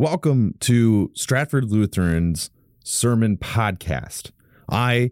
[0.00, 2.48] Welcome to Stratford Lutheran's
[2.82, 4.30] Sermon Podcast.
[4.66, 5.10] I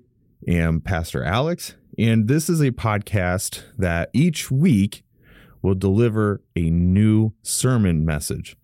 [0.48, 5.04] am Pastor Alex, and this is a podcast that each week
[5.60, 8.56] will deliver a new sermon message.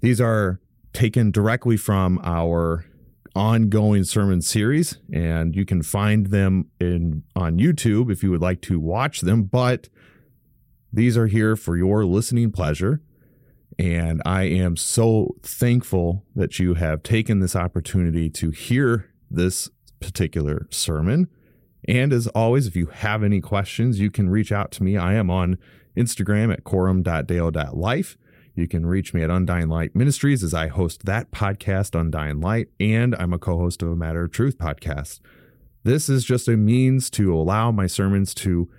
[0.00, 0.60] These are
[0.92, 2.84] taken directly from our
[3.34, 8.60] ongoing sermon series, and you can find them in on YouTube if you would like
[8.60, 9.42] to watch them.
[9.42, 9.88] But
[10.92, 13.02] these are here for your listening pleasure.
[13.78, 19.68] And I am so thankful that you have taken this opportunity to hear this
[20.00, 21.28] particular sermon.
[21.86, 24.96] And as always, if you have any questions, you can reach out to me.
[24.96, 25.58] I am on
[25.96, 28.16] Instagram at quorum.dale.life.
[28.54, 32.68] You can reach me at Undying Light Ministries as I host that podcast, Undying Light,
[32.78, 35.20] and I'm a co host of a Matter of Truth podcast.
[35.82, 38.70] This is just a means to allow my sermons to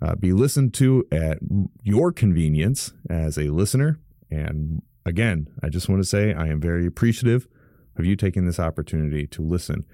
[0.00, 1.38] uh, be listened to at
[1.82, 3.98] your convenience as a listener.
[4.30, 7.48] And again, I just want to say I am very appreciative
[7.96, 9.84] of you taking this opportunity to listen.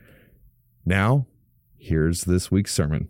[0.85, 1.27] Now,
[1.77, 3.09] here's this week's sermon.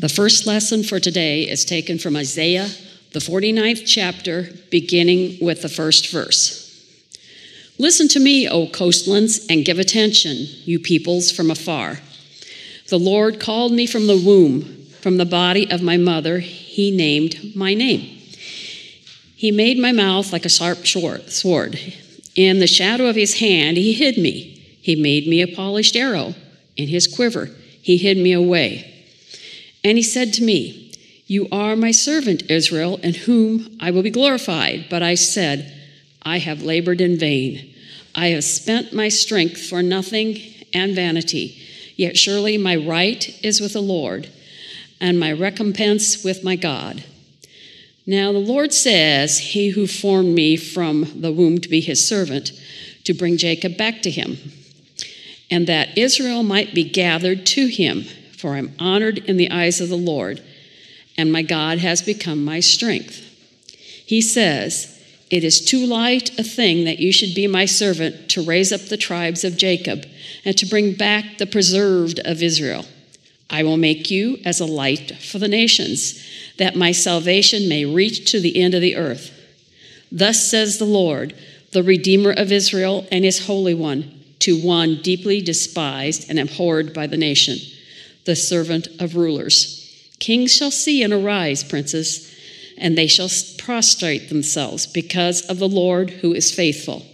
[0.00, 2.68] The first lesson for today is taken from Isaiah,
[3.12, 6.64] the 49th chapter, beginning with the first verse.
[7.78, 11.98] Listen to me, O coastlands, and give attention, you peoples from afar.
[12.88, 17.56] The Lord called me from the womb, from the body of my mother, he named
[17.56, 18.20] my name.
[19.34, 21.80] He made my mouth like a sharp sword.
[22.36, 24.78] In the shadow of his hand, he hid me.
[24.80, 26.36] He made me a polished arrow.
[26.76, 27.50] In his quiver,
[27.82, 28.94] he hid me away.
[29.84, 30.92] And he said to me,
[31.26, 34.86] You are my servant, Israel, in whom I will be glorified.
[34.90, 35.74] But I said,
[36.22, 37.74] I have labored in vain.
[38.14, 40.40] I have spent my strength for nothing
[40.72, 41.62] and vanity.
[41.96, 44.28] Yet surely my right is with the Lord,
[45.00, 47.04] and my recompense with my God.
[48.06, 52.52] Now the Lord says, He who formed me from the womb to be his servant,
[53.04, 54.38] to bring Jacob back to him,
[55.50, 58.06] and that Israel might be gathered to him
[58.38, 60.42] for I'm honored in the eyes of the Lord,
[61.16, 63.24] and my God has become my strength.
[64.06, 64.96] He says,
[65.28, 68.82] It is too light a thing that you should be my servant to raise up
[68.82, 70.06] the tribes of Jacob
[70.44, 72.86] and to bring back the preserved of Israel.
[73.50, 76.24] I will make you as a light for the nations,
[76.58, 79.32] that my salvation may reach to the end of the earth.
[80.12, 81.34] Thus says the Lord,
[81.72, 87.06] the Redeemer of Israel and his Holy One, to one deeply despised and abhorred by
[87.08, 87.58] the nation
[88.28, 90.06] the servant of rulers.
[90.18, 92.30] Kings shall see and arise, princes,
[92.76, 97.06] and they shall prostrate themselves because of the Lord who is faithful,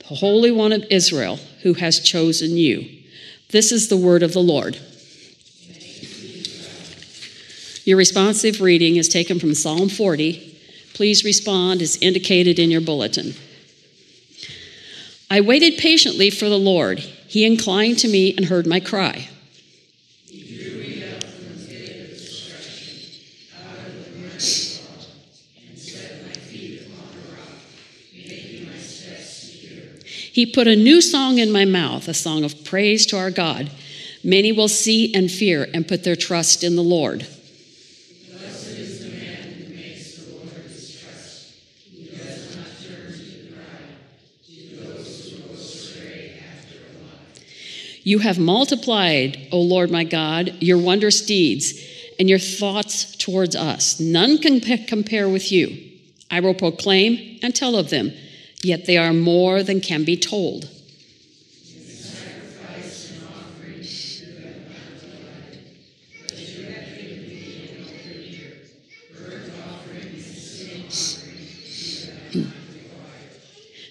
[0.00, 2.88] the Holy One of Israel who has chosen you.
[3.50, 4.76] This is the word of the Lord.
[7.84, 10.58] Your responsive reading is taken from Psalm 40.
[10.94, 13.34] Please respond as indicated in your bulletin.
[15.30, 16.98] I waited patiently for the Lord.
[16.98, 19.28] He inclined to me and heard my cry.
[30.36, 33.70] He put a new song in my mouth, a song of praise to our God.
[34.22, 37.26] Many will see and fear and put their trust in the Lord.
[48.02, 51.82] You have multiplied, O Lord my God, your wondrous deeds
[52.18, 53.98] and your thoughts towards us.
[53.98, 55.78] None can compare with you.
[56.30, 58.12] I will proclaim and tell of them,
[58.66, 60.68] yet they are more than can be told.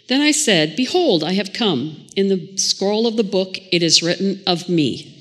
[0.07, 2.05] Then I said, Behold, I have come.
[2.15, 5.14] In the scroll of the book it is written of me.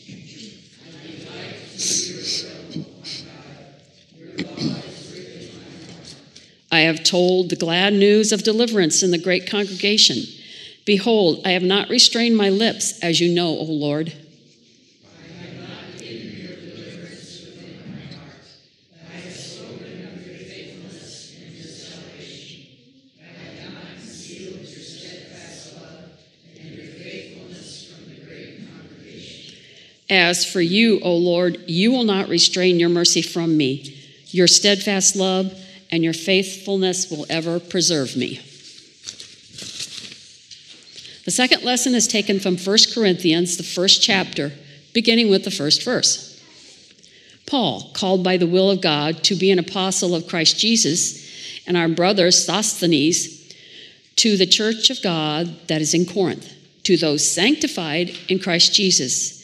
[6.74, 10.24] I have told the glad news of deliverance in the great congregation.
[10.84, 14.12] Behold, I have not restrained my lips, as you know, O Lord.
[30.10, 33.96] As for you, O Lord, you will not restrain your mercy from me.
[34.30, 35.56] Your steadfast love
[35.94, 38.40] and your faithfulness will ever preserve me.
[41.24, 44.50] The second lesson is taken from 1 Corinthians, the first chapter,
[44.92, 46.42] beginning with the first verse.
[47.46, 51.76] Paul, called by the will of God to be an apostle of Christ Jesus, and
[51.76, 53.54] our brother Sosthenes,
[54.16, 56.52] to the church of God that is in Corinth,
[56.82, 59.43] to those sanctified in Christ Jesus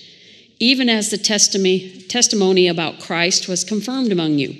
[0.61, 4.55] even as the testimony, testimony about Christ was confirmed among you,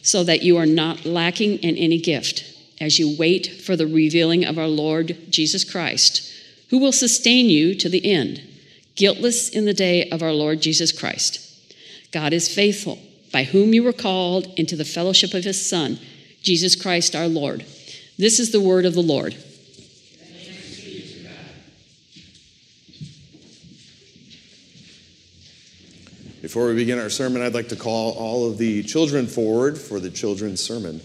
[0.00, 2.44] so that you are not lacking in any gift
[2.80, 6.32] as you wait for the revealing of our Lord Jesus Christ,
[6.70, 8.40] who will sustain you to the end,
[8.94, 11.40] guiltless in the day of our Lord Jesus Christ.
[12.12, 13.00] God is faithful,
[13.32, 15.98] by whom you were called into the fellowship of his Son,
[16.42, 17.66] Jesus Christ our Lord.
[18.16, 19.34] This is the word of the Lord.
[26.52, 29.98] Before we begin our sermon, I'd like to call all of the children forward for
[29.98, 31.00] the children's sermon.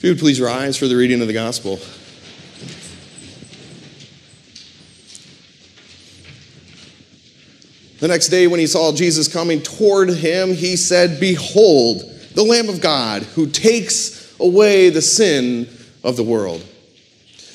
[0.00, 1.76] If you would please rise for the reading of the gospel.
[7.98, 12.00] The next day, when he saw Jesus coming toward him, he said, Behold,
[12.34, 15.68] the Lamb of God who takes away the sin
[16.02, 16.64] of the world.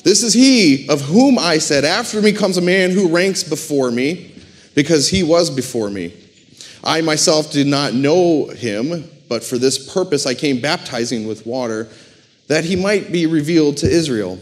[0.03, 3.89] This is he of whom I said, After me comes a man who ranks before
[3.89, 4.35] me,
[4.75, 6.13] because he was before me.
[6.83, 11.89] I myself did not know him, but for this purpose I came baptizing with water,
[12.47, 14.39] that he might be revealed to Israel.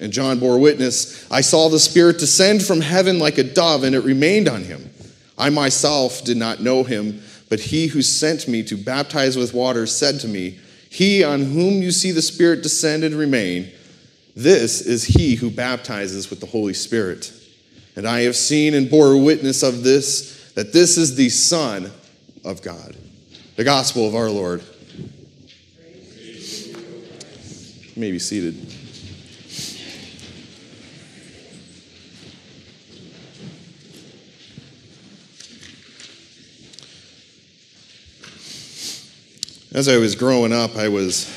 [0.00, 3.94] And John bore witness I saw the Spirit descend from heaven like a dove, and
[3.94, 4.90] it remained on him.
[5.36, 9.86] I myself did not know him, but he who sent me to baptize with water
[9.86, 10.58] said to me,
[10.90, 13.70] He on whom you see the Spirit descend and remain,
[14.38, 17.32] this is he who baptizes with the Holy Spirit.
[17.96, 21.90] And I have seen and bore witness of this, that this is the Son
[22.44, 22.96] of God.
[23.56, 24.62] The gospel of our Lord.
[27.98, 28.54] You may be seated.
[39.72, 41.28] As I was growing up, I was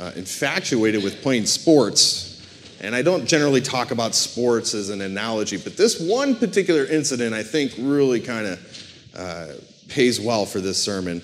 [0.00, 2.44] uh, infatuated with playing sports.
[2.80, 7.32] And I don't generally talk about sports as an analogy, but this one particular incident
[7.32, 9.46] I think really kind of uh,
[9.86, 11.22] pays well for this sermon.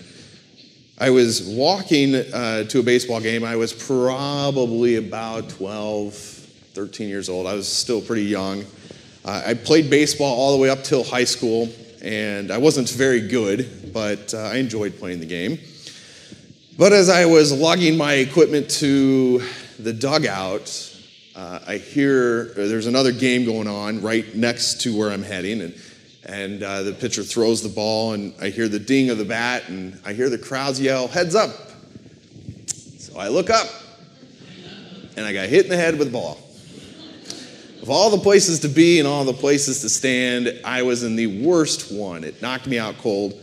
[0.96, 3.42] I was walking uh, to a baseball game.
[3.42, 7.48] I was probably about 12, 13 years old.
[7.48, 8.64] I was still pretty young.
[9.24, 11.68] Uh, I played baseball all the way up till high school,
[12.00, 15.58] and I wasn't very good, but uh, I enjoyed playing the game.
[16.78, 19.42] But as I was lugging my equipment to
[19.80, 20.96] the dugout,
[21.34, 25.74] uh, I hear there's another game going on right next to where I'm heading, and,
[26.26, 29.68] and uh, the pitcher throws the ball, and I hear the ding of the bat,
[29.68, 31.50] and I hear the crowds yell, Heads up!
[32.98, 33.66] So I look up,
[35.16, 36.38] and I got hit in the head with a ball.
[37.82, 41.16] Of all the places to be and all the places to stand, I was in
[41.16, 42.24] the worst one.
[42.24, 43.38] It knocked me out cold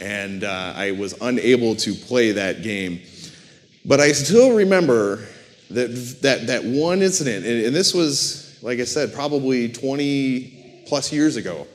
[0.00, 3.00] and uh, I was unable to play that game.
[3.84, 5.26] But I still remember
[5.70, 5.88] that,
[6.22, 11.36] that, that one incident, and, and this was, like I said, probably 20 plus years
[11.36, 11.66] ago.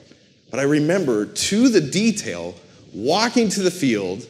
[0.55, 2.55] But I remember to the detail
[2.93, 4.25] walking to the field,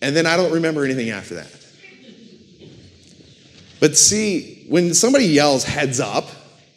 [0.00, 1.50] and then I don't remember anything after that.
[3.80, 6.26] But see, when somebody yells heads up,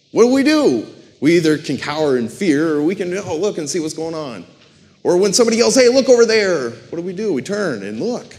[0.10, 0.88] what do we do?
[1.20, 4.16] We either can cower in fear or we can oh, look and see what's going
[4.16, 4.48] on.
[5.04, 7.34] Or when somebody yells, hey, look over there, what do we do?
[7.34, 8.36] We turn and look.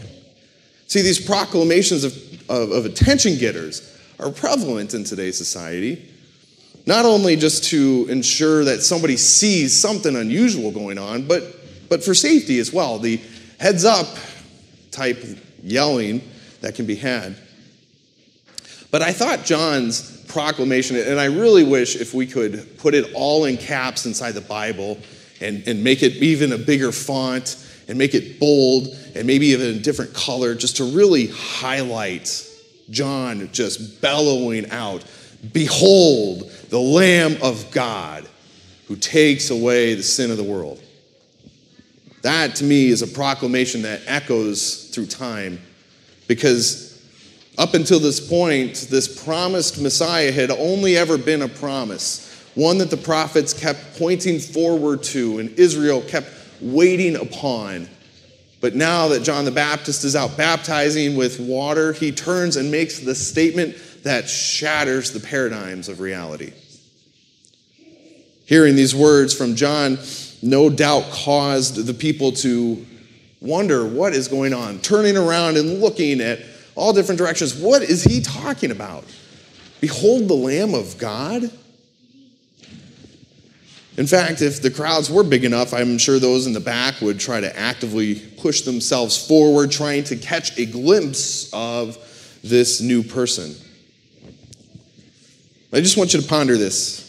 [0.87, 2.17] See, these proclamations of,
[2.49, 6.12] of, of attention getters are prevalent in today's society,
[6.85, 11.43] not only just to ensure that somebody sees something unusual going on, but,
[11.89, 12.99] but for safety as well.
[12.99, 13.21] The
[13.59, 14.07] heads up
[14.91, 15.23] type
[15.61, 16.21] yelling
[16.61, 17.37] that can be had.
[18.91, 23.45] But I thought John's proclamation, and I really wish if we could put it all
[23.45, 24.97] in caps inside the Bible
[25.41, 29.75] and, and make it even a bigger font and make it bold and maybe even
[29.75, 32.49] a different color just to really highlight
[32.89, 35.03] John just bellowing out
[35.51, 38.27] Behold, the Lamb of God
[38.87, 40.81] who takes away the sin of the world.
[42.23, 45.61] That to me is a proclamation that echoes through time
[46.27, 46.99] because
[47.59, 52.89] up until this point, this promised Messiah had only ever been a promise one that
[52.89, 56.27] the prophets kept pointing forward to and Israel kept
[56.59, 57.87] waiting upon.
[58.61, 62.97] But now that John the Baptist is out baptizing with water, he turns and makes
[62.97, 66.53] the statement that shatters the paradigms of reality.
[68.45, 69.97] Hearing these words from John
[70.41, 72.85] no doubt caused the people to
[73.39, 76.39] wonder what is going on, turning around and looking at
[76.75, 77.55] all different directions.
[77.55, 79.05] What is he talking about?
[79.79, 81.51] Behold the Lamb of God
[83.95, 87.19] in fact, if the crowds were big enough, I'm sure those in the back would
[87.19, 91.97] try to actively push themselves forward, trying to catch a glimpse of
[92.43, 93.53] this new person.
[95.71, 97.02] I just want you to ponder this.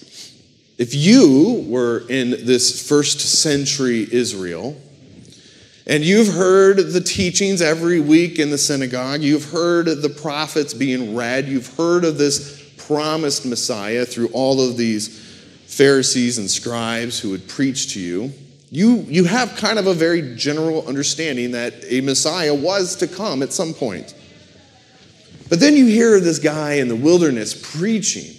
[0.76, 4.76] If you were in this first century Israel,
[5.86, 11.14] and you've heard the teachings every week in the synagogue, you've heard the prophets being
[11.14, 15.20] read, you've heard of this promised Messiah through all of these
[15.66, 18.32] Pharisees and scribes who would preach to you,
[18.70, 23.42] you, you have kind of a very general understanding that a Messiah was to come
[23.42, 24.14] at some point.
[25.48, 28.34] But then you hear this guy in the wilderness preaching.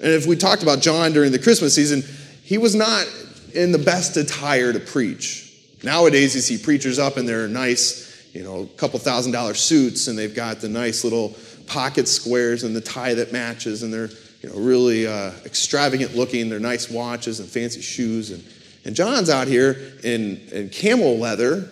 [0.00, 2.02] And if we talked about John during the Christmas season,
[2.42, 3.06] he was not
[3.54, 5.52] in the best attire to preach.
[5.82, 10.18] Nowadays, you see preachers up in their nice, you know, couple thousand dollar suits, and
[10.18, 11.36] they've got the nice little
[11.66, 14.10] pocket squares and the tie that matches, and they're
[14.42, 16.48] you know, really uh, extravagant looking.
[16.48, 18.30] They're nice watches and fancy shoes.
[18.30, 18.44] And,
[18.84, 21.70] and John's out here in, in camel leather,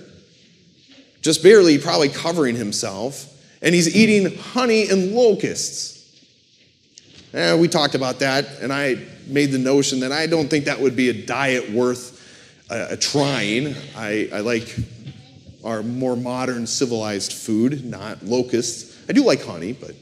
[1.21, 3.29] just barely probably covering himself,
[3.61, 6.02] and he's eating honey and locusts.
[7.35, 10.79] Eh, we talked about that, and I made the notion that I don't think that
[10.79, 12.21] would be a diet worth
[12.71, 13.75] uh, a trying.
[13.97, 14.77] I, I like
[15.65, 18.99] our more modern civilized food, not locusts.
[19.09, 19.95] I do like honey, but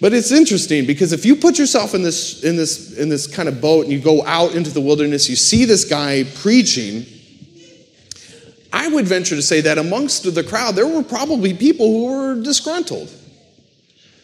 [0.00, 3.48] but it's interesting because if you put yourself in this in this in this kind
[3.48, 7.06] of boat and you go out into the wilderness, you see this guy preaching.
[8.74, 12.42] I would venture to say that amongst the crowd, there were probably people who were
[12.42, 13.10] disgruntled.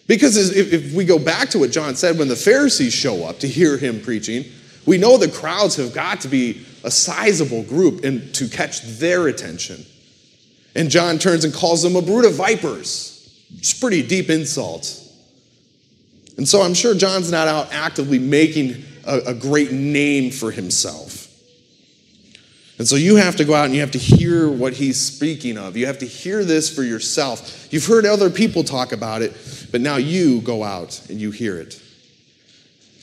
[0.09, 3.47] Because if, we go back to what John said, when the Pharisees show up to
[3.47, 4.47] hear him preaching,
[4.87, 9.29] we know the crowds have got to be a sizable group and to catch their
[9.29, 9.85] attention.
[10.75, 13.15] And John turns and calls them a brood of vipers.
[13.59, 15.05] It's pretty deep insult.
[16.39, 21.27] And so I'm sure John's not out actively making a, a great name for himself.
[22.79, 25.59] And so you have to go out and you have to hear what he's speaking
[25.59, 25.77] of.
[25.77, 27.67] You have to hear this for yourself.
[27.73, 29.33] You've heard other people talk about it,
[29.71, 31.83] but now you go out and you hear it.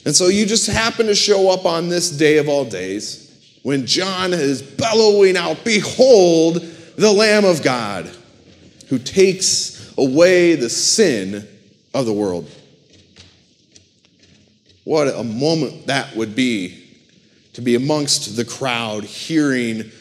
[0.06, 3.26] And so you just happen to show up on this day of all days
[3.64, 6.62] when John is bellowing out, Behold
[6.98, 8.10] the Lamb of God
[8.90, 11.48] who takes away the sin
[11.94, 12.50] of the world.
[14.84, 16.84] What a moment that would be
[17.54, 19.92] to be amongst the crowd hearing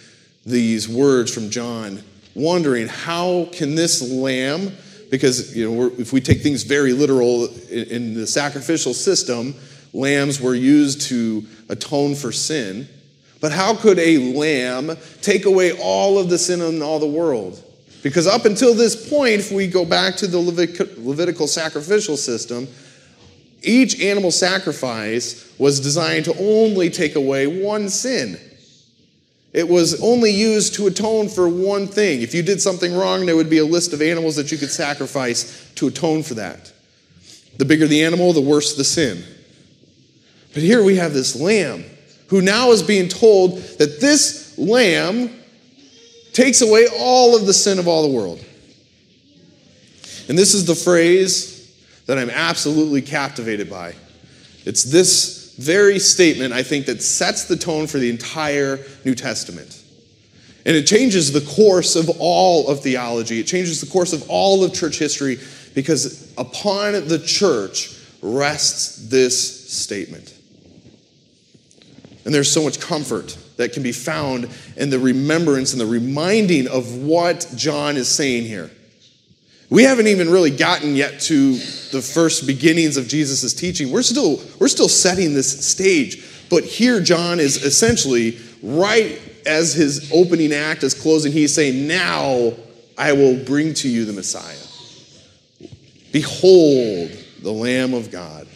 [0.44, 2.02] these words from John,
[2.34, 4.76] wondering how can this lamb,
[5.16, 9.54] because you know if we take things very literal in, in the sacrificial system,
[9.92, 12.88] lambs were used to atone for sin.
[13.40, 17.62] But how could a lamb take away all of the sin in all the world?
[18.02, 22.66] Because up until this point, if we go back to the Levitical sacrificial system,
[23.62, 28.38] each animal sacrifice was designed to only take away one sin.
[29.54, 32.22] It was only used to atone for one thing.
[32.22, 34.70] If you did something wrong, there would be a list of animals that you could
[34.70, 36.72] sacrifice to atone for that.
[37.56, 39.22] The bigger the animal, the worse the sin.
[40.52, 41.84] But here we have this lamb
[42.28, 45.30] who now is being told that this lamb
[46.32, 48.44] takes away all of the sin of all the world.
[50.28, 51.72] And this is the phrase
[52.06, 53.94] that I'm absolutely captivated by.
[54.64, 59.82] It's this very statement, I think, that sets the tone for the entire New Testament.
[60.66, 64.64] And it changes the course of all of theology, it changes the course of all
[64.64, 65.38] of church history
[65.74, 70.34] because upon the church rests this statement.
[72.24, 76.66] And there's so much comfort that can be found in the remembrance and the reminding
[76.68, 78.70] of what John is saying here.
[79.70, 81.54] We haven't even really gotten yet to
[81.90, 83.90] the first beginnings of Jesus' teaching.
[83.90, 86.24] We're still, we're still setting this stage.
[86.50, 92.52] But here, John is essentially right as his opening act is closing, he's saying, Now
[92.96, 94.56] I will bring to you the Messiah.
[96.12, 97.10] Behold,
[97.42, 98.46] the Lamb of God.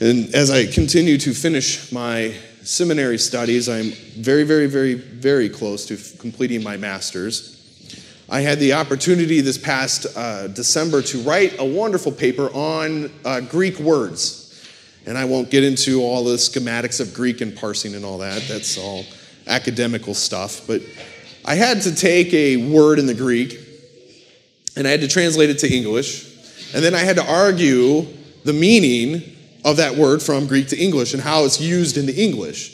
[0.00, 5.86] And as I continue to finish my seminary studies, I'm very, very, very, very close
[5.86, 7.55] to completing my master's.
[8.28, 13.40] I had the opportunity this past uh, December to write a wonderful paper on uh,
[13.40, 14.42] Greek words.
[15.06, 18.42] And I won't get into all the schematics of Greek and parsing and all that.
[18.48, 19.04] That's all
[19.46, 20.66] academical stuff.
[20.66, 20.82] But
[21.44, 23.60] I had to take a word in the Greek
[24.74, 26.74] and I had to translate it to English.
[26.74, 28.06] And then I had to argue
[28.44, 29.22] the meaning
[29.64, 32.72] of that word from Greek to English and how it's used in the English.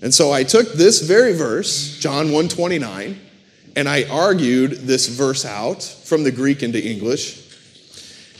[0.00, 3.20] And so I took this very verse, John 129,
[3.76, 7.46] and I argued this verse out from the Greek into English.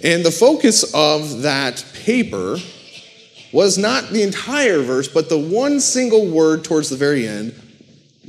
[0.03, 2.57] And the focus of that paper
[3.53, 7.55] was not the entire verse, but the one single word towards the very end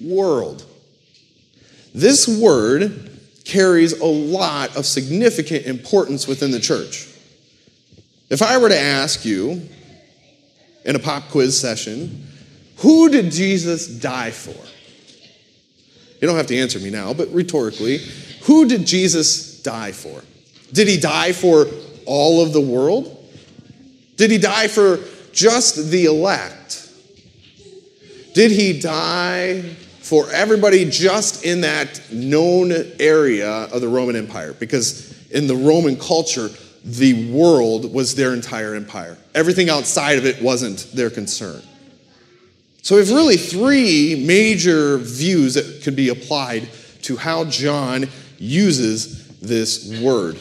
[0.01, 0.65] world.
[1.93, 3.09] This word
[3.45, 7.07] carries a lot of significant importance within the church.
[8.29, 9.67] If I were to ask you
[10.85, 12.27] in a pop quiz session,
[12.77, 14.55] who did Jesus die for?
[16.21, 17.97] You don't have to answer me now, but rhetorically,
[18.43, 20.21] who did Jesus die for?
[20.71, 21.65] Did he die for
[22.05, 23.17] all of the world?
[24.17, 24.99] Did he die for
[25.33, 26.89] just the elect?
[28.33, 29.61] Did he die
[30.01, 34.53] for everybody just in that known area of the Roman Empire?
[34.53, 36.49] Because in the Roman culture,
[36.83, 39.17] the world was their entire empire.
[39.33, 41.61] Everything outside of it wasn't their concern.
[42.83, 46.67] So we have really three major views that could be applied
[47.03, 48.07] to how John
[48.39, 50.37] uses this word.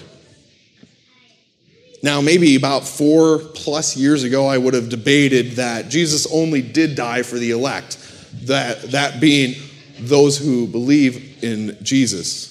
[2.02, 6.94] Now, maybe about four plus years ago, I would have debated that Jesus only did
[6.94, 7.98] die for the elect,
[8.46, 9.54] that, that being
[9.98, 12.48] those who believe in Jesus.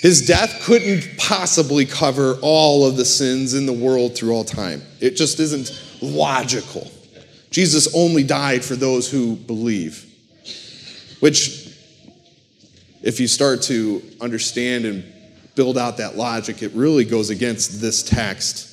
[0.00, 4.82] His death couldn't possibly cover all of the sins in the world through all time.
[5.00, 5.70] It just isn't
[6.02, 6.90] logical.
[7.50, 10.04] Jesus only died for those who believe,
[11.20, 11.74] which,
[13.02, 15.04] if you start to understand and
[15.54, 18.66] build out that logic, it really goes against this text.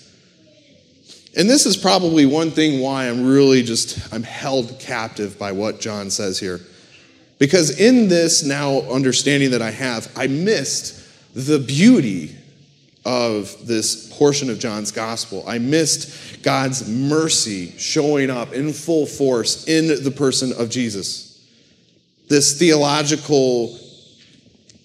[1.37, 5.81] And this is probably one thing why I'm really just I'm held captive by what
[5.81, 6.59] John says here.
[7.39, 11.01] Because in this now understanding that I have, I missed
[11.33, 12.35] the beauty
[13.05, 15.43] of this portion of John's gospel.
[15.47, 21.45] I missed God's mercy showing up in full force in the person of Jesus.
[22.27, 23.77] This theological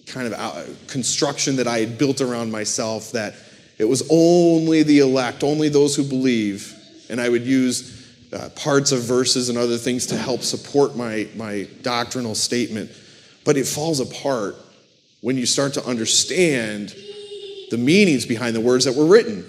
[0.05, 3.33] kind of construction that I had built around myself that
[3.79, 6.75] it was only the elect, only those who believe.
[7.09, 11.27] And I would use uh, parts of verses and other things to help support my,
[11.35, 12.91] my doctrinal statement.
[13.43, 14.55] But it falls apart
[15.21, 16.95] when you start to understand
[17.71, 19.43] the meanings behind the words that were written.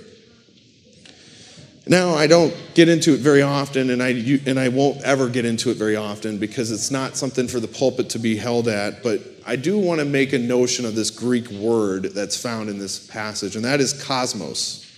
[1.86, 4.10] Now, I don't get into it very often, and I,
[4.46, 7.66] and I won't ever get into it very often because it's not something for the
[7.66, 11.10] pulpit to be held at, but I do want to make a notion of this
[11.10, 14.88] Greek word that's found in this passage, and that is cosmos.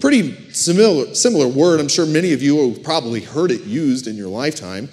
[0.00, 1.78] Pretty similar, similar word.
[1.78, 4.88] I'm sure many of you have probably heard it used in your lifetime,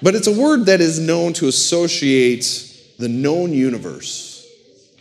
[0.00, 4.33] but it's a word that is known to associate the known universe,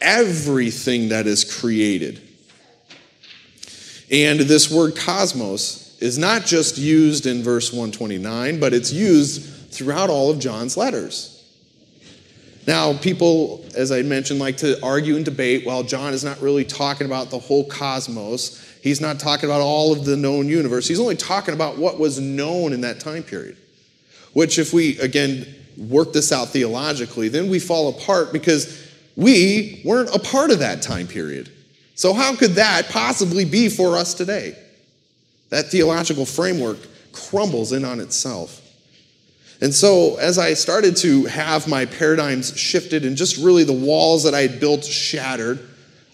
[0.04, 2.22] everything that is created
[4.14, 10.12] and this word cosmos is not just used in verse 129, but it's used throughout
[10.12, 11.30] all of John's letters.
[12.68, 15.66] Now, people, as I mentioned, like to argue and debate.
[15.66, 18.64] Well, John is not really talking about the whole cosmos.
[18.84, 20.88] He's not talking about all of the known universe.
[20.88, 23.58] He's only talking about what was known in that time period.
[24.34, 28.83] Which, if we, again, work this out theologically, then we fall apart because
[29.16, 31.52] we weren't a part of that time period.
[31.96, 34.58] So, how could that possibly be for us today?
[35.50, 36.78] That theological framework
[37.12, 38.60] crumbles in on itself.
[39.62, 44.24] And so, as I started to have my paradigms shifted and just really the walls
[44.24, 45.60] that I had built shattered,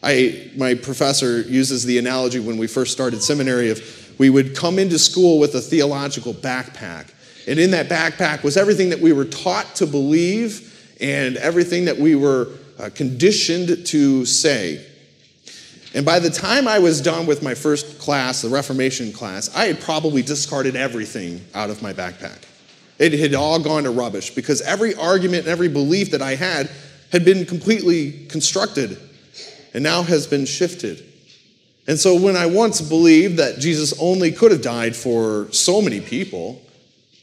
[0.03, 3.81] I, my professor uses the analogy when we first started seminary of
[4.17, 7.11] we would come into school with a theological backpack.
[7.47, 11.97] And in that backpack was everything that we were taught to believe and everything that
[11.97, 14.85] we were uh, conditioned to say.
[15.93, 19.65] And by the time I was done with my first class, the Reformation class, I
[19.65, 22.43] had probably discarded everything out of my backpack.
[22.99, 26.69] It had all gone to rubbish because every argument and every belief that I had
[27.11, 28.99] had been completely constructed
[29.73, 31.03] and now has been shifted.
[31.87, 36.01] And so when I once believed that Jesus only could have died for so many
[36.01, 36.61] people,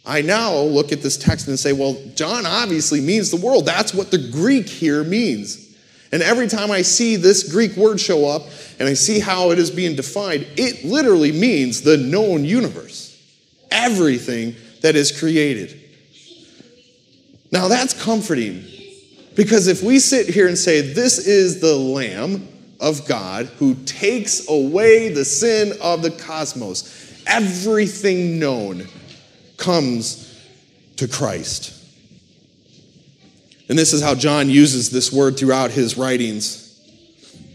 [0.07, 3.67] I now look at this text and say, well, John obviously means the world.
[3.67, 5.77] That's what the Greek here means.
[6.13, 8.43] And every time I see this Greek word show up
[8.79, 13.21] and I see how it is being defined, it literally means the known universe,
[13.73, 15.81] everything that is created.
[17.51, 18.65] Now that's comforting
[19.35, 22.49] because if we sit here and say, This is the Lamb
[22.81, 28.87] of God who takes away the sin of the cosmos, everything known
[29.57, 30.41] comes
[30.97, 31.73] to Christ.
[33.69, 36.63] And this is how John uses this word throughout his writings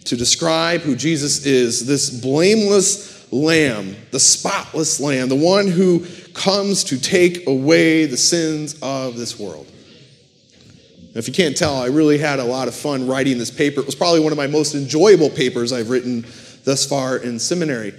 [0.06, 6.84] to describe who Jesus is this blameless lamb, the spotless lamb, the one who comes
[6.86, 9.68] to take away the sins of this world.
[11.14, 13.82] If you can't tell, I really had a lot of fun writing this paper.
[13.82, 16.26] It was probably one of my most enjoyable papers I've written
[16.64, 17.94] thus far in seminary.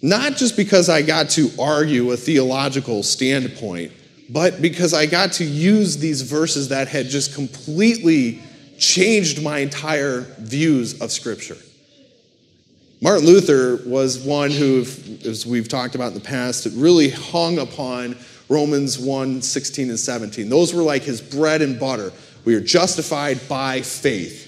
[0.00, 3.92] Not just because I got to argue a theological standpoint,
[4.28, 8.40] but because I got to use these verses that had just completely
[8.78, 11.56] changed my entire views of Scripture.
[13.00, 14.80] Martin Luther was one who,
[15.24, 18.16] as we've talked about in the past, it really hung upon
[18.48, 20.48] Romans 1 16 and 17.
[20.48, 22.12] Those were like his bread and butter.
[22.44, 24.47] We are justified by faith.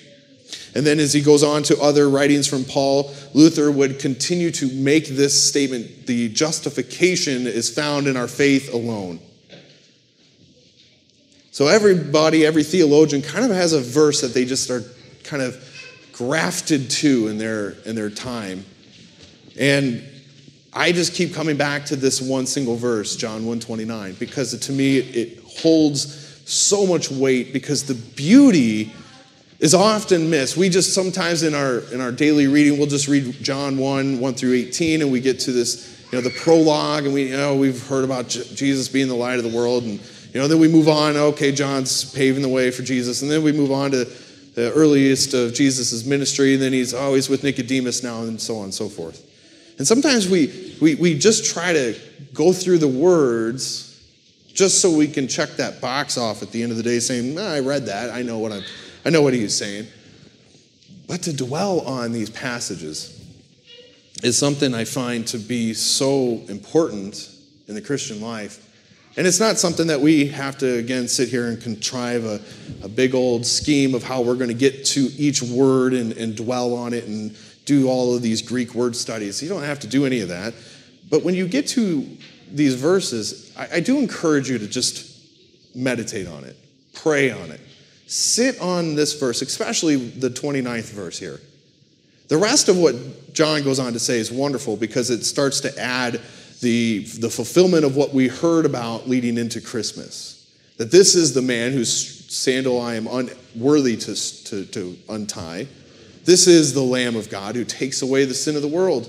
[0.75, 4.73] And then as he goes on to other writings from Paul, Luther would continue to
[4.73, 9.21] make this statement the justification is found in our faith alone.
[11.51, 14.85] So everybody, every theologian kind of has a verse that they just are
[15.25, 15.57] kind of
[16.13, 18.65] grafted to in their in their time.
[19.59, 20.05] And
[20.73, 24.99] I just keep coming back to this one single verse, John 129, because to me
[24.99, 28.93] it holds so much weight because the beauty
[29.61, 30.57] is often missed.
[30.57, 34.35] We just sometimes in our in our daily reading, we'll just read John 1, 1
[34.35, 37.55] through 18, and we get to this, you know, the prologue, and we you know
[37.57, 40.01] we've heard about Jesus being the light of the world and
[40.33, 43.23] you know, then we move on, okay, John's paving the way for Jesus.
[43.23, 44.05] And then we move on to
[44.55, 48.65] the earliest of Jesus' ministry, and then he's always with Nicodemus now, and so on
[48.65, 49.27] and so forth.
[49.79, 51.99] And sometimes we, we, we just try to
[52.33, 53.87] go through the words
[54.53, 57.37] just so we can check that box off at the end of the day saying,
[57.39, 58.63] "Ah, I read that, I know what I'm,
[59.05, 59.87] I know what he's saying.
[61.07, 63.17] But to dwell on these passages
[64.23, 67.31] is something I find to be so important
[67.67, 68.67] in the Christian life.
[69.17, 72.41] And it's not something that we have to, again, sit here and contrive a,
[72.83, 76.37] a big old scheme of how we're going to get to each word and, and
[76.37, 79.43] dwell on it and do all of these Greek word studies.
[79.43, 80.55] You don't have to do any of that.
[81.09, 82.09] But when you get to
[82.51, 85.11] these verses, I, I do encourage you to just
[85.75, 86.57] meditate on it,
[86.95, 87.61] pray on it,
[88.11, 91.39] sit on this verse, especially the 29th verse here.
[92.27, 95.79] The rest of what John goes on to say is wonderful because it starts to
[95.79, 96.21] add
[96.61, 100.51] the, the fulfillment of what we heard about leading into Christmas.
[100.77, 105.69] That this is the man whose sandal I am unworthy to, to, to untie.
[106.25, 109.09] This is the Lamb of God who takes away the sin of the world.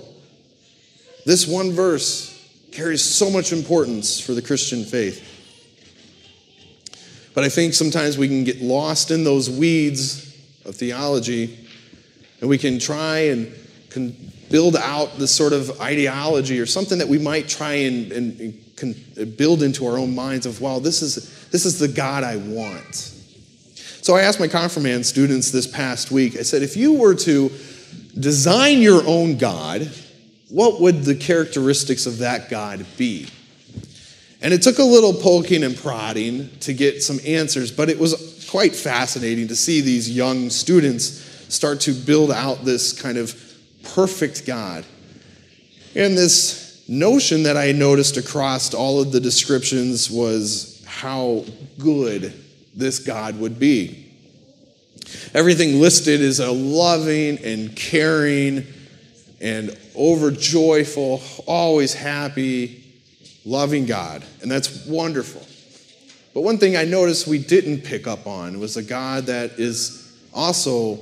[1.25, 2.37] This one verse
[2.71, 5.30] carries so much importance for the Christian faith.
[7.33, 10.27] But I think sometimes we can get lost in those weeds
[10.65, 11.57] of theology
[12.39, 13.53] and we can try and
[13.89, 14.15] can
[14.49, 19.37] build out this sort of ideology or something that we might try and, and, and
[19.37, 22.95] build into our own minds of, wow, this is, this is the God I want.
[24.01, 27.51] So I asked my confirmand students this past week, I said, if you were to
[28.19, 29.89] design your own God,
[30.49, 33.27] what would the characteristics of that God be?
[34.41, 38.47] And it took a little poking and prodding to get some answers, but it was
[38.49, 41.03] quite fascinating to see these young students
[41.53, 43.35] start to build out this kind of
[43.83, 44.85] perfect God.
[45.95, 51.45] And this notion that I noticed across all of the descriptions was how
[51.77, 52.33] good
[52.73, 54.11] this God would be.
[55.33, 58.65] Everything listed is a loving and caring
[59.39, 62.80] and overjoyful, always happy,
[63.45, 64.23] loving God.
[64.41, 65.45] And that's wonderful.
[66.33, 70.17] But one thing I noticed we didn't pick up on was a God that is
[70.33, 70.99] also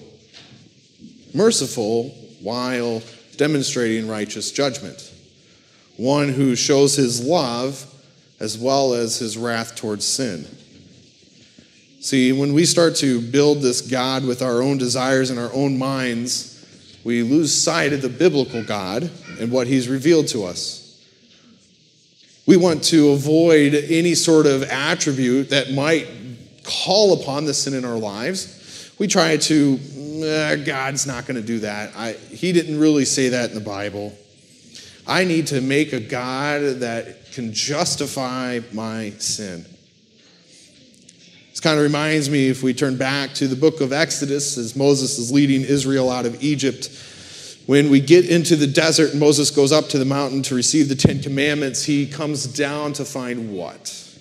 [1.33, 2.09] merciful
[2.41, 3.01] while
[3.37, 5.13] demonstrating righteous judgment.
[5.97, 7.85] One who shows his love
[8.39, 10.47] as well as his wrath towards sin.
[12.01, 15.77] See, when we start to build this God with our own desires and our own
[15.77, 16.65] minds,
[17.03, 20.88] we lose sight of the biblical God and what he's revealed to us.
[22.49, 26.07] We want to avoid any sort of attribute that might
[26.63, 28.91] call upon the sin in our lives.
[28.97, 29.79] We try to,
[30.23, 31.95] eh, God's not going to do that.
[31.95, 34.17] I, he didn't really say that in the Bible.
[35.05, 39.63] I need to make a God that can justify my sin.
[41.51, 44.75] This kind of reminds me if we turn back to the book of Exodus as
[44.75, 46.89] Moses is leading Israel out of Egypt.
[47.69, 50.89] When we get into the desert and Moses goes up to the mountain to receive
[50.89, 54.17] the Ten Commandments, he comes down to find what?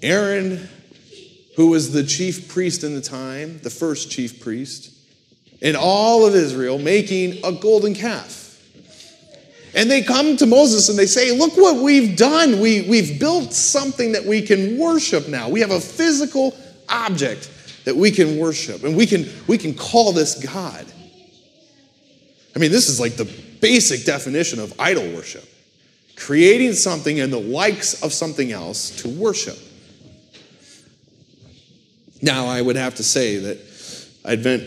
[0.00, 0.68] Aaron,
[1.56, 4.92] who was the chief priest in the time, the first chief priest,
[5.60, 8.62] in all of Israel, making a golden calf.
[9.74, 12.60] And they come to Moses and they say, Look what we've done.
[12.60, 15.48] We, we've built something that we can worship now.
[15.48, 16.56] We have a physical
[16.88, 17.50] object
[17.86, 20.86] that we can worship, and we can, we can call this God.
[22.60, 23.24] I mean, this is like the
[23.62, 25.48] basic definition of idol worship
[26.14, 29.56] creating something in the likes of something else to worship.
[32.20, 33.58] Now, I would have to say that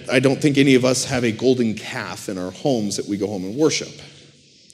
[0.09, 3.17] I don't think any of us have a golden calf in our homes that we
[3.17, 3.93] go home and worship.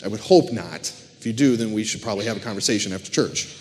[0.05, 0.79] I would hope not.
[1.17, 3.53] If you do, then we should probably have a conversation after church.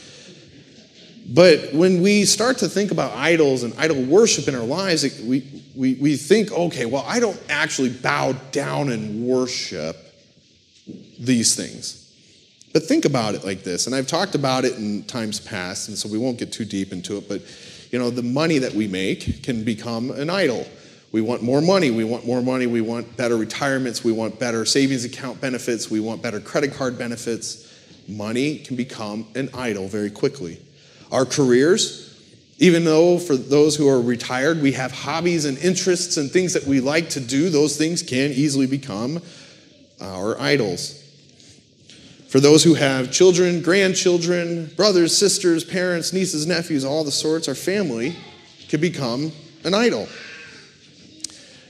[1.29, 5.45] But when we start to think about idols and idol worship in our lives, we,
[5.75, 9.97] we, we think, okay, well, I don't actually bow down and worship
[11.19, 12.05] these things.
[12.73, 15.99] But think about it like this, and I've talked about it in times past, and
[15.99, 17.43] so we won't get too deep into it, but
[17.91, 20.67] you know, the money that we make can become an idol.
[21.11, 21.91] We want more money.
[21.91, 22.67] We want more money.
[22.67, 24.05] We want better retirements.
[24.05, 25.91] We want better savings account benefits.
[25.91, 27.67] We want better credit card benefits.
[28.07, 30.61] Money can become an idol very quickly.
[31.11, 32.05] Our careers,
[32.59, 36.65] even though for those who are retired, we have hobbies and interests and things that
[36.65, 39.23] we like to do, those things can easily become
[40.01, 41.05] our idols.
[42.29, 47.55] For those who have children, grandchildren, brothers, sisters, parents, nieces, nephews, all the sorts, our
[47.55, 48.15] family
[48.69, 49.33] can become
[49.65, 50.07] an idol.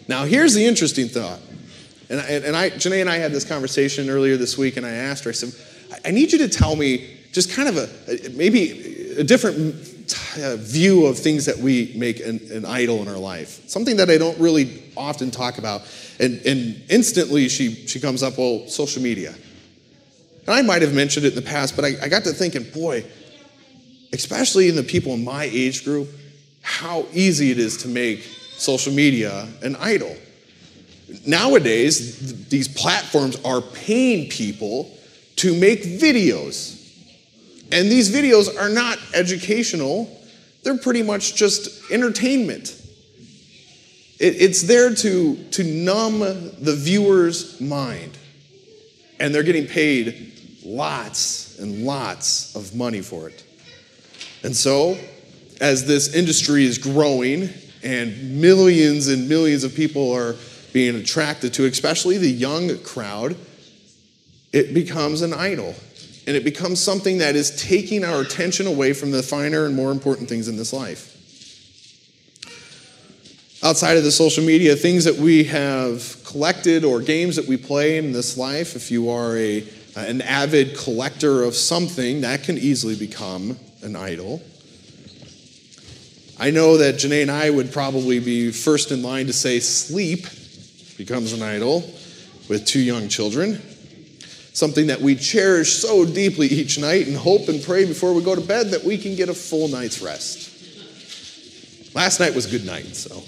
[0.08, 1.38] Now, here's the interesting thought.
[2.10, 4.90] And, I, and I, Janae and I had this conversation earlier this week, and I
[4.90, 5.52] asked her, I said,
[6.04, 9.74] I need you to tell me just kind of a, maybe a different
[10.40, 13.68] uh, view of things that we make an, an, idol in our life.
[13.68, 15.82] Something that I don't really often talk about.
[16.18, 19.34] And, and instantly she, she comes up, well, social media.
[20.46, 22.64] And I might have mentioned it in the past, but I, I got to thinking,
[22.70, 23.04] boy,
[24.12, 26.08] especially in the people in my age group,
[26.62, 28.22] how easy it is to make
[28.56, 30.16] social media an idol.
[31.26, 34.96] Nowadays, th- these platforms are paying people
[35.36, 36.77] to make videos.
[37.70, 40.10] And these videos are not educational,
[40.62, 42.74] they're pretty much just entertainment.
[44.18, 48.16] It, it's there to, to numb the viewer's mind.
[49.20, 50.32] And they're getting paid
[50.64, 53.44] lots and lots of money for it.
[54.42, 54.96] And so,
[55.60, 57.48] as this industry is growing
[57.82, 60.36] and millions and millions of people are
[60.72, 63.36] being attracted to, especially the young crowd,
[64.52, 65.74] it becomes an idol.
[66.28, 69.90] And it becomes something that is taking our attention away from the finer and more
[69.90, 71.14] important things in this life.
[73.64, 77.96] Outside of the social media, things that we have collected or games that we play
[77.96, 79.62] in this life, if you are a,
[79.96, 84.42] uh, an avid collector of something, that can easily become an idol.
[86.38, 90.26] I know that Janae and I would probably be first in line to say sleep
[90.98, 91.90] becomes an idol
[92.50, 93.62] with two young children.
[94.58, 98.34] Something that we cherish so deeply each night and hope and pray before we go
[98.34, 101.94] to bed that we can get a full night's rest.
[101.94, 103.22] Last night was good night, so.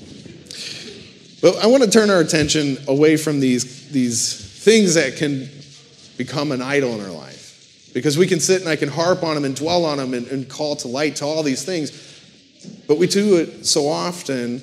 [1.41, 5.49] But I want to turn our attention away from these, these things that can
[6.19, 7.91] become an idol in our life.
[7.95, 10.27] Because we can sit and I can harp on them and dwell on them and,
[10.27, 11.93] and call to light to all these things.
[12.89, 14.61] But we do it so often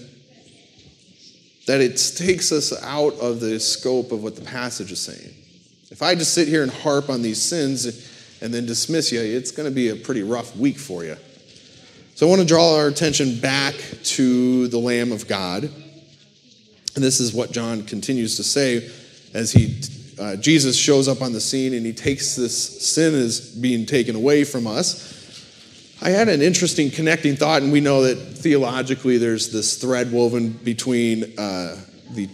[1.65, 5.33] that it takes us out of the scope of what the passage is saying.
[5.97, 7.87] If I just sit here and harp on these sins
[8.39, 11.17] and then dismiss you, it's going to be a pretty rough week for you.
[12.13, 15.63] So I want to draw our attention back to the Lamb of God.
[15.63, 18.91] And this is what John continues to say
[19.33, 19.81] as he
[20.19, 24.15] uh, Jesus shows up on the scene and he takes this sin as being taken
[24.15, 25.17] away from us
[25.99, 30.51] I had an interesting connecting thought, and we know that theologically there's this thread woven
[30.51, 31.75] between uh,
[32.11, 32.29] the,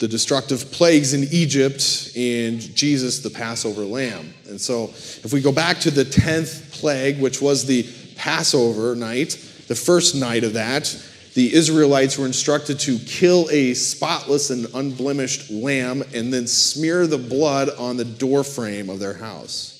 [0.00, 4.32] the destructive plagues in Egypt and Jesus, the Passover lamb.
[4.48, 7.86] And so, if we go back to the 10th plague, which was the
[8.16, 9.32] Passover night,
[9.68, 10.96] the first night of that,
[11.34, 17.18] the Israelites were instructed to kill a spotless and unblemished lamb and then smear the
[17.18, 19.76] blood on the doorframe of their house.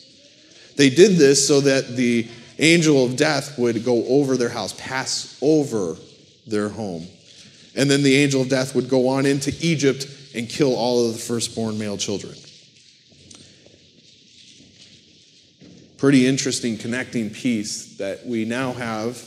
[0.77, 2.29] They did this so that the
[2.59, 5.97] angel of death would go over their house, pass over
[6.47, 7.07] their home.
[7.77, 11.13] And then the angel of death would go on into Egypt and kill all of
[11.13, 12.35] the firstborn male children.
[15.99, 19.23] Pretty interesting connecting piece that we now have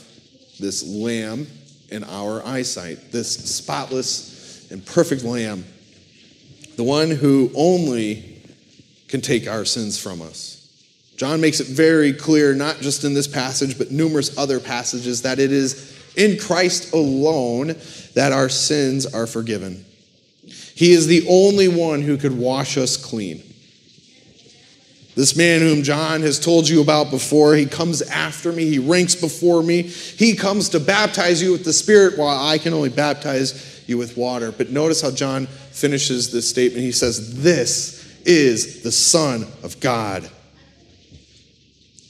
[0.58, 1.46] this lamb
[1.90, 5.64] in our eyesight, this spotless and perfect lamb,
[6.76, 8.42] the one who only
[9.08, 10.60] can take our sins from us.
[11.16, 15.38] John makes it very clear, not just in this passage, but numerous other passages, that
[15.38, 17.76] it is in Christ alone
[18.14, 19.84] that our sins are forgiven.
[20.74, 23.42] He is the only one who could wash us clean.
[25.14, 29.14] This man whom John has told you about before, he comes after me, he ranks
[29.14, 29.82] before me.
[29.82, 34.16] He comes to baptize you with the Spirit while I can only baptize you with
[34.16, 34.50] water.
[34.50, 36.82] But notice how John finishes this statement.
[36.82, 40.28] He says, This is the Son of God.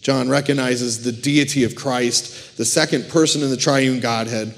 [0.01, 4.55] John recognizes the deity of Christ, the second person in the triune Godhead,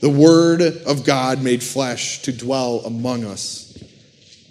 [0.00, 3.82] the Word of God made flesh to dwell among us.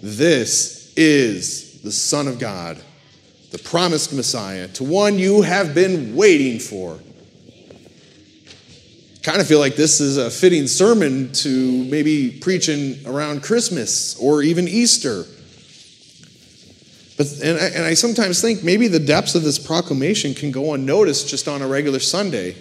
[0.02, 2.82] This is the Son of God,
[3.52, 7.00] the promised Messiah, to one you have been waiting for.
[9.24, 14.42] Kind of feel like this is a fitting sermon to maybe preaching around Christmas or
[14.42, 15.26] even Easter
[17.20, 20.74] but, and I, and I sometimes think maybe the depths of this proclamation can go
[20.74, 22.56] unnoticed just on a regular Sunday.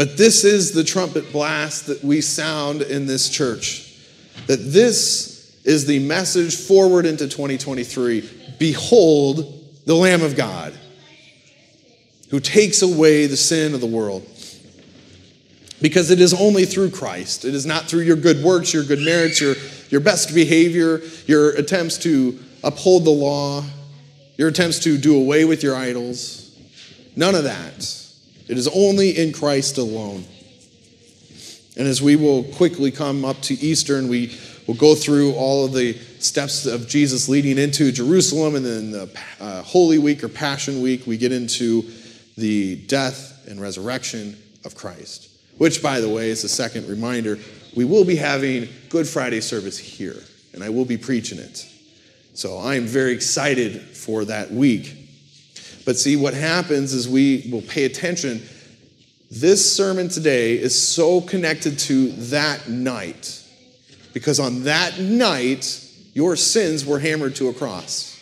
[0.00, 3.98] But this is the trumpet blast that we sound in this church.
[4.46, 8.56] That this is the message forward into 2023.
[8.58, 10.72] Behold the Lamb of God
[12.30, 14.26] who takes away the sin of the world.
[15.82, 17.44] Because it is only through Christ.
[17.44, 19.56] It is not through your good works, your good merits, your
[19.90, 23.62] your best behavior, your attempts to uphold the law,
[24.38, 26.58] your attempts to do away with your idols.
[27.16, 27.99] None of that.
[28.50, 30.24] It is only in Christ alone.
[31.76, 34.36] And as we will quickly come up to Easter and we
[34.66, 39.20] will go through all of the steps of Jesus leading into Jerusalem and then the
[39.40, 41.88] uh, Holy Week or Passion Week, we get into
[42.36, 45.28] the death and resurrection of Christ.
[45.58, 47.38] Which, by the way, is a second reminder
[47.76, 50.24] we will be having Good Friday service here,
[50.54, 51.68] and I will be preaching it.
[52.34, 54.99] So I am very excited for that week.
[55.84, 58.42] But see, what happens is we will pay attention.
[59.30, 63.42] This sermon today is so connected to that night,
[64.12, 68.20] because on that night, your sins were hammered to a cross.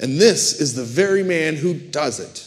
[0.00, 2.46] And this is the very man who does it.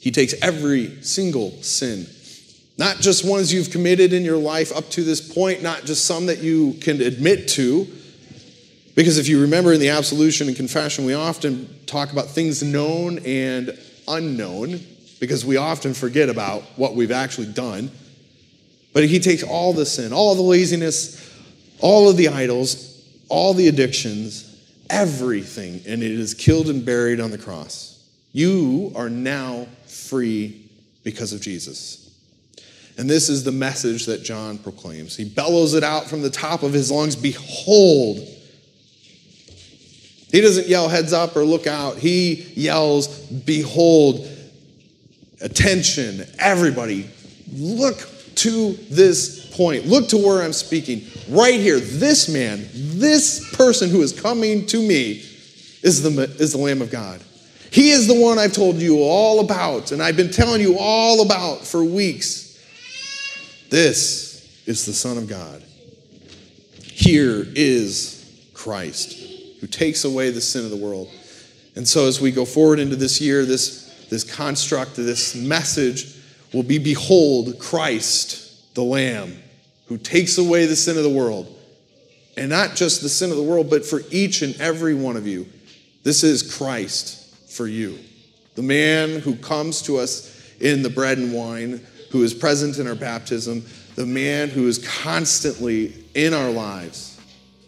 [0.00, 2.06] He takes every single sin,
[2.78, 6.26] not just ones you've committed in your life up to this point, not just some
[6.26, 7.86] that you can admit to.
[8.94, 13.18] Because if you remember in the absolution and confession, we often talk about things known
[13.24, 13.78] and
[14.08, 14.80] unknown,
[15.20, 17.90] because we often forget about what we've actually done.
[18.92, 21.16] But he takes all the sin, all the laziness,
[21.80, 27.30] all of the idols, all the addictions, everything, and it is killed and buried on
[27.30, 28.04] the cross.
[28.32, 30.68] You are now free
[31.04, 32.10] because of Jesus.
[32.98, 35.16] And this is the message that John proclaims.
[35.16, 38.26] He bellows it out from the top of his lungs Behold!
[40.30, 41.98] He doesn't yell heads up or look out.
[41.98, 44.28] He yells, Behold!
[45.42, 47.08] Attention, everybody,
[47.52, 48.06] look
[48.36, 49.86] to this point.
[49.86, 51.06] Look to where I'm speaking.
[51.30, 55.24] Right here, this man, this person who is coming to me
[55.82, 57.22] is the, is the Lamb of God.
[57.70, 61.22] He is the one I've told you all about, and I've been telling you all
[61.24, 62.58] about for weeks.
[63.70, 65.62] This is the Son of God.
[66.82, 69.19] Here is Christ
[69.60, 71.08] who takes away the sin of the world.
[71.76, 76.16] And so, as we go forward into this year, this, this construct, this message
[76.52, 79.36] will be Behold, Christ, the Lamb,
[79.86, 81.56] who takes away the sin of the world.
[82.36, 85.26] And not just the sin of the world, but for each and every one of
[85.26, 85.46] you.
[86.02, 87.98] This is Christ for you.
[88.54, 92.86] The man who comes to us in the bread and wine, who is present in
[92.86, 97.20] our baptism, the man who is constantly in our lives,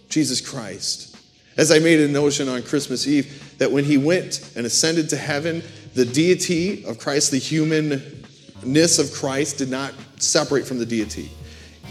[0.08, 1.11] Jesus Christ.
[1.56, 5.16] As I made a notion on Christmas Eve, that when he went and ascended to
[5.16, 5.62] heaven,
[5.94, 11.30] the deity of Christ, the humanness of Christ, did not separate from the deity.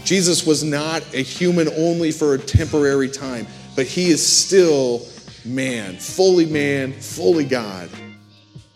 [0.04, 3.46] Jesus was not a human only for a temporary time,
[3.76, 5.06] but he is still
[5.44, 7.88] man, fully man, fully God.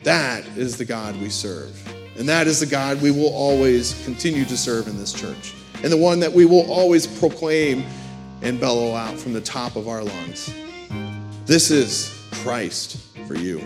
[0.04, 1.74] That is the God we serve.
[2.16, 5.54] And that is the God we will always continue to serve in this church.
[5.82, 7.84] And the one that we will always proclaim
[8.40, 10.54] and bellow out from the top of our lungs.
[11.46, 12.96] This is Christ
[13.28, 13.60] for you.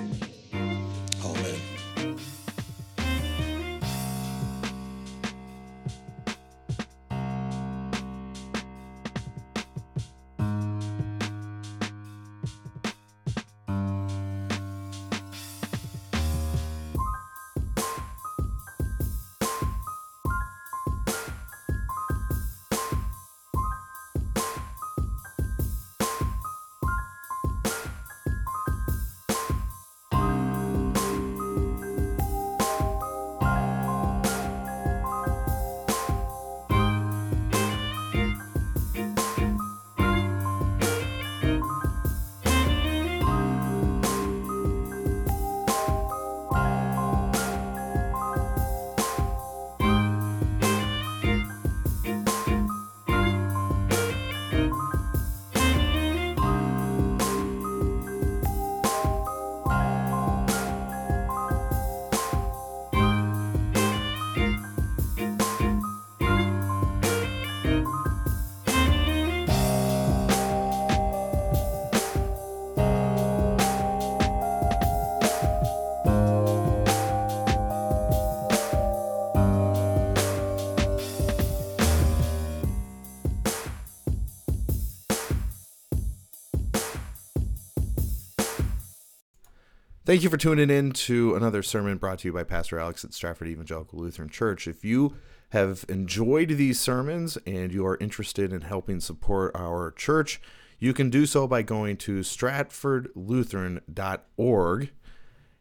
[90.10, 93.14] Thank you for tuning in to another sermon brought to you by Pastor Alex at
[93.14, 94.66] Stratford Evangelical Lutheran Church.
[94.66, 95.14] If you
[95.50, 100.40] have enjoyed these sermons and you are interested in helping support our church,
[100.80, 104.90] you can do so by going to stratfordlutheran.org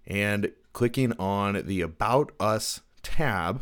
[0.07, 3.61] and clicking on the About Us tab.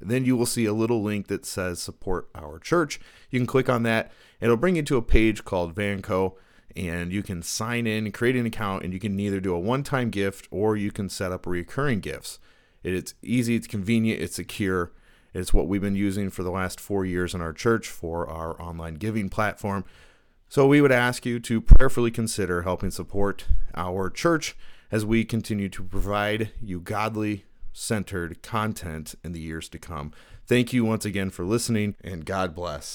[0.00, 2.98] Then you will see a little link that says Support Our Church.
[3.28, 4.10] You can click on that,
[4.40, 6.36] it'll bring you to a page called Vanco
[6.76, 9.82] and you can sign in, create an account, and you can either do a one
[9.82, 12.38] time gift or you can set up recurring gifts.
[12.82, 14.92] It's easy, it's convenient, it's secure.
[15.34, 18.60] It's what we've been using for the last four years in our church for our
[18.60, 19.84] online giving platform.
[20.48, 24.54] So we would ask you to prayerfully consider helping support our church
[24.90, 30.12] as we continue to provide you godly centered content in the years to come.
[30.46, 32.90] Thank you once again for listening, and God bless.